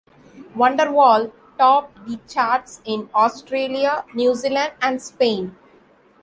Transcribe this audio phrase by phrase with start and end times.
[0.55, 5.55] "Wonderwall" topped the charts in Australia, New Zealand, and Spain.